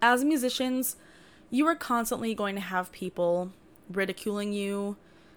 As 0.00 0.24
musicians, 0.24 0.96
you 1.50 1.66
are 1.66 1.76
constantly 1.76 2.34
going 2.34 2.54
to 2.54 2.62
have 2.62 2.92
people 2.92 3.52
ridiculing 3.92 4.54
you, 4.54 4.96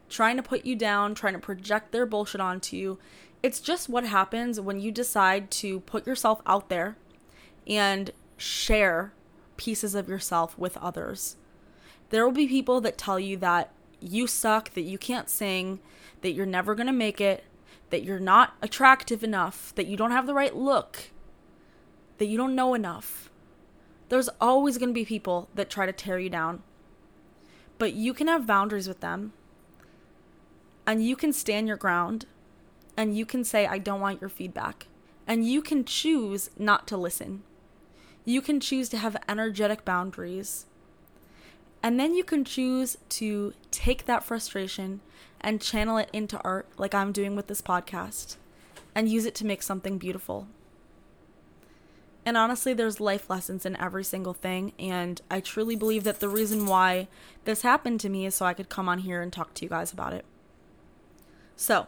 trying 0.09 0.37
to 0.37 0.43
put 0.43 0.65
you 0.65 0.77
down, 0.77 1.13
trying 1.13 1.33
to 1.33 1.39
project 1.39 1.91
their 1.91 2.05
bullshit 2.05 2.39
onto 2.39 2.77
you. 2.77 2.99
It's 3.43 3.59
just 3.59 3.87
what 3.87 4.03
happens 4.05 4.59
when 4.59 4.79
you 4.79 4.91
decide 4.91 5.51
to 5.51 5.81
put 5.81 6.07
yourself 6.07 6.41
out 6.45 6.69
there 6.69 6.97
and 7.67 8.11
share 8.37 9.13
pieces 9.57 9.95
of 9.95 10.09
yourself 10.09 10.57
with 10.57 10.77
others. 10.77 11.35
There 12.09 12.25
will 12.25 12.33
be 12.33 12.47
people 12.47 12.81
that 12.81 12.97
tell 12.97 13.19
you 13.19 13.37
that 13.37 13.71
you 13.99 14.27
suck, 14.27 14.73
that 14.73 14.81
you 14.81 14.97
can't 14.97 15.29
sing, 15.29 15.79
that 16.21 16.31
you're 16.31 16.45
never 16.45 16.75
going 16.75 16.87
to 16.87 16.93
make 16.93 17.19
it, 17.19 17.43
that 17.89 18.03
you're 18.03 18.19
not 18.19 18.55
attractive 18.61 19.23
enough, 19.23 19.73
that 19.75 19.87
you 19.87 19.97
don't 19.97 20.11
have 20.11 20.27
the 20.27 20.33
right 20.33 20.55
look, 20.55 21.11
that 22.17 22.27
you 22.27 22.37
don't 22.37 22.55
know 22.55 22.73
enough. 22.73 23.29
There's 24.09 24.29
always 24.39 24.77
going 24.77 24.89
to 24.89 24.93
be 24.93 25.05
people 25.05 25.49
that 25.53 25.69
try 25.69 25.85
to 25.85 25.91
tear 25.91 26.17
you 26.19 26.29
down. 26.29 26.63
But 27.77 27.93
you 27.93 28.13
can 28.13 28.27
have 28.27 28.47
boundaries 28.47 28.87
with 28.87 29.01
them. 29.01 29.33
And 30.85 31.05
you 31.05 31.15
can 31.15 31.33
stand 31.33 31.67
your 31.67 31.77
ground. 31.77 32.25
And 32.97 33.15
you 33.15 33.25
can 33.25 33.43
say, 33.43 33.67
I 33.67 33.77
don't 33.77 34.01
want 34.01 34.19
your 34.19 34.29
feedback. 34.29 34.87
And 35.27 35.47
you 35.47 35.61
can 35.61 35.85
choose 35.85 36.49
not 36.57 36.87
to 36.87 36.97
listen. 36.97 37.43
You 38.25 38.41
can 38.41 38.59
choose 38.59 38.89
to 38.89 38.97
have 38.97 39.15
energetic 39.29 39.85
boundaries. 39.85 40.65
And 41.83 41.99
then 41.99 42.15
you 42.15 42.23
can 42.23 42.43
choose 42.43 42.97
to 43.09 43.53
take 43.71 44.05
that 44.05 44.23
frustration 44.23 44.99
and 45.39 45.61
channel 45.61 45.97
it 45.97 46.09
into 46.11 46.41
art, 46.41 46.67
like 46.77 46.95
I'm 46.95 47.11
doing 47.11 47.35
with 47.35 47.47
this 47.47 47.61
podcast, 47.61 48.37
and 48.95 49.07
use 49.07 49.25
it 49.25 49.35
to 49.35 49.45
make 49.45 49.61
something 49.61 49.97
beautiful. 49.99 50.47
And 52.25 52.35
honestly, 52.35 52.73
there's 52.73 52.99
life 52.99 53.29
lessons 53.29 53.65
in 53.65 53.77
every 53.77 54.03
single 54.03 54.33
thing. 54.33 54.73
And 54.77 55.21
I 55.31 55.39
truly 55.39 55.77
believe 55.77 56.03
that 56.03 56.19
the 56.19 56.27
reason 56.27 56.65
why 56.65 57.07
this 57.45 57.61
happened 57.61 58.01
to 58.01 58.09
me 58.09 58.25
is 58.25 58.35
so 58.35 58.45
I 58.45 58.53
could 58.53 58.67
come 58.67 58.89
on 58.89 58.99
here 58.99 59.21
and 59.21 59.31
talk 59.31 59.53
to 59.53 59.63
you 59.63 59.69
guys 59.69 59.93
about 59.93 60.11
it. 60.11 60.25
So, 61.55 61.87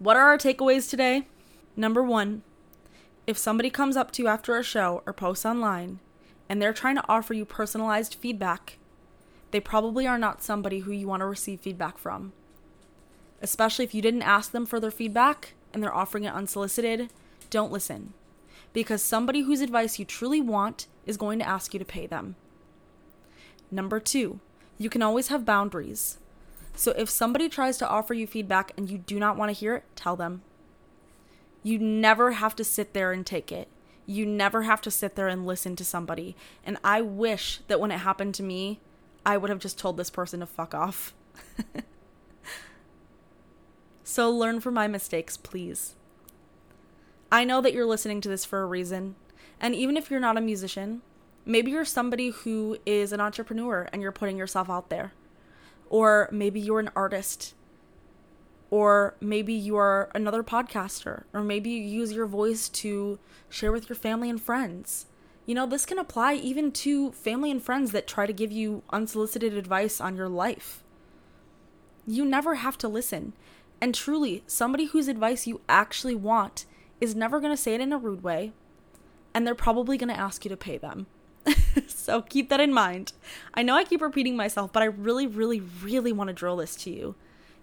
what 0.00 0.16
are 0.16 0.28
our 0.28 0.38
takeaways 0.38 0.88
today? 0.88 1.28
Number 1.76 2.02
one, 2.02 2.42
if 3.26 3.38
somebody 3.38 3.68
comes 3.70 3.96
up 3.96 4.10
to 4.12 4.22
you 4.22 4.28
after 4.28 4.56
a 4.56 4.64
show 4.64 5.02
or 5.06 5.12
posts 5.12 5.46
online 5.46 6.00
and 6.48 6.60
they're 6.60 6.72
trying 6.72 6.96
to 6.96 7.04
offer 7.08 7.34
you 7.34 7.44
personalized 7.44 8.14
feedback, 8.14 8.78
they 9.50 9.60
probably 9.60 10.06
are 10.06 10.18
not 10.18 10.42
somebody 10.42 10.80
who 10.80 10.90
you 10.90 11.06
want 11.06 11.20
to 11.20 11.26
receive 11.26 11.60
feedback 11.60 11.98
from. 11.98 12.32
Especially 13.42 13.84
if 13.84 13.94
you 13.94 14.00
didn't 14.00 14.22
ask 14.22 14.52
them 14.52 14.64
for 14.64 14.80
their 14.80 14.90
feedback 14.90 15.52
and 15.72 15.82
they're 15.82 15.94
offering 15.94 16.24
it 16.24 16.34
unsolicited, 16.34 17.10
don't 17.50 17.70
listen 17.70 18.14
because 18.72 19.02
somebody 19.02 19.42
whose 19.42 19.60
advice 19.60 19.98
you 19.98 20.04
truly 20.04 20.40
want 20.40 20.86
is 21.04 21.16
going 21.16 21.38
to 21.38 21.48
ask 21.48 21.74
you 21.74 21.78
to 21.78 21.84
pay 21.84 22.06
them. 22.06 22.36
Number 23.70 24.00
two, 24.00 24.40
You 24.80 24.88
can 24.88 25.02
always 25.02 25.28
have 25.28 25.44
boundaries. 25.44 26.16
So 26.74 26.92
if 26.92 27.10
somebody 27.10 27.48
tries 27.48 27.78
to 27.78 27.88
offer 27.88 28.14
you 28.14 28.26
feedback 28.26 28.72
and 28.76 28.90
you 28.90 28.98
do 28.98 29.18
not 29.18 29.36
want 29.36 29.50
to 29.50 29.58
hear 29.58 29.76
it, 29.76 29.84
tell 29.96 30.16
them. 30.16 30.42
You 31.62 31.78
never 31.78 32.32
have 32.32 32.56
to 32.56 32.64
sit 32.64 32.94
there 32.94 33.12
and 33.12 33.26
take 33.26 33.52
it. 33.52 33.68
You 34.06 34.26
never 34.26 34.62
have 34.62 34.80
to 34.82 34.90
sit 34.90 35.14
there 35.14 35.28
and 35.28 35.46
listen 35.46 35.76
to 35.76 35.84
somebody. 35.84 36.34
And 36.64 36.78
I 36.82 37.00
wish 37.00 37.60
that 37.68 37.80
when 37.80 37.90
it 37.90 37.98
happened 37.98 38.34
to 38.36 38.42
me, 38.42 38.80
I 39.24 39.36
would 39.36 39.50
have 39.50 39.58
just 39.58 39.78
told 39.78 39.96
this 39.96 40.10
person 40.10 40.40
to 40.40 40.46
fuck 40.46 40.74
off. 40.74 41.14
so 44.04 44.30
learn 44.30 44.60
from 44.60 44.74
my 44.74 44.88
mistakes, 44.88 45.36
please. 45.36 45.94
I 47.30 47.44
know 47.44 47.60
that 47.60 47.72
you're 47.72 47.86
listening 47.86 48.20
to 48.22 48.28
this 48.28 48.44
for 48.44 48.62
a 48.62 48.66
reason. 48.66 49.14
And 49.60 49.74
even 49.74 49.96
if 49.96 50.10
you're 50.10 50.18
not 50.18 50.38
a 50.38 50.40
musician, 50.40 51.02
maybe 51.44 51.70
you're 51.70 51.84
somebody 51.84 52.30
who 52.30 52.78
is 52.86 53.12
an 53.12 53.20
entrepreneur 53.20 53.88
and 53.92 54.02
you're 54.02 54.12
putting 54.12 54.36
yourself 54.36 54.70
out 54.70 54.88
there. 54.88 55.12
Or 55.90 56.28
maybe 56.32 56.58
you're 56.58 56.80
an 56.80 56.90
artist 56.96 57.54
or 58.70 59.16
maybe 59.20 59.52
you 59.52 59.76
are 59.76 60.10
another 60.14 60.42
podcaster, 60.44 61.24
or 61.32 61.42
maybe 61.42 61.70
you 61.70 61.82
use 61.82 62.12
your 62.12 62.26
voice 62.26 62.68
to 62.68 63.18
share 63.48 63.72
with 63.72 63.88
your 63.88 63.96
family 63.96 64.30
and 64.30 64.40
friends. 64.40 65.06
You 65.44 65.56
know, 65.56 65.66
this 65.66 65.84
can 65.84 65.98
apply 65.98 66.34
even 66.34 66.70
to 66.72 67.10
family 67.10 67.50
and 67.50 67.60
friends 67.60 67.90
that 67.90 68.06
try 68.06 68.26
to 68.26 68.32
give 68.32 68.52
you 68.52 68.84
unsolicited 68.90 69.54
advice 69.54 70.00
on 70.00 70.16
your 70.16 70.28
life. 70.28 70.84
You 72.06 72.24
never 72.24 72.56
have 72.56 72.78
to 72.78 72.88
listen. 72.88 73.32
And 73.80 73.92
truly, 73.94 74.44
somebody 74.46 74.84
whose 74.84 75.08
advice 75.08 75.48
you 75.48 75.60
actually 75.68 76.14
want 76.14 76.66
is 77.00 77.16
never 77.16 77.40
going 77.40 77.52
to 77.52 77.60
say 77.60 77.74
it 77.74 77.80
in 77.80 77.92
a 77.92 77.98
rude 77.98 78.22
way, 78.22 78.52
and 79.34 79.44
they're 79.44 79.54
probably 79.56 79.98
going 79.98 80.10
to 80.10 80.20
ask 80.20 80.44
you 80.44 80.48
to 80.48 80.56
pay 80.56 80.78
them. 80.78 81.06
so 81.86 82.22
keep 82.22 82.48
that 82.48 82.60
in 82.60 82.72
mind. 82.72 83.12
I 83.54 83.62
know 83.62 83.74
I 83.76 83.84
keep 83.84 84.00
repeating 84.00 84.36
myself, 84.36 84.72
but 84.72 84.82
I 84.82 84.86
really, 84.86 85.26
really, 85.26 85.60
really 85.60 86.12
want 86.12 86.28
to 86.28 86.34
drill 86.34 86.56
this 86.56 86.76
to 86.76 86.90
you 86.90 87.14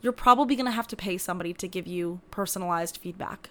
you're 0.02 0.14
probably 0.14 0.56
going 0.56 0.66
to 0.66 0.72
have 0.72 0.88
to 0.88 0.96
pay 0.96 1.18
somebody 1.18 1.54
to 1.54 1.68
give 1.68 1.88
you 1.88 2.22
personalized 2.32 2.98
feedback. 2.98 3.50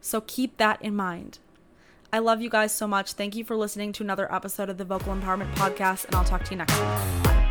So 0.00 0.20
keep 0.20 0.56
that 0.58 0.80
in 0.82 0.94
mind. 0.94 1.38
I 2.12 2.18
love 2.18 2.40
you 2.40 2.50
guys 2.50 2.72
so 2.72 2.86
much. 2.86 3.14
Thank 3.14 3.34
you 3.34 3.44
for 3.44 3.56
listening 3.56 3.92
to 3.94 4.02
another 4.02 4.32
episode 4.32 4.68
of 4.68 4.78
the 4.78 4.84
Vocal 4.84 5.14
Empowerment 5.14 5.52
Podcast, 5.54 6.04
and 6.04 6.14
I'll 6.14 6.24
talk 6.24 6.44
to 6.44 6.50
you 6.52 6.58
next 6.58 6.74
week. 6.74 7.24
Bye. 7.24 7.43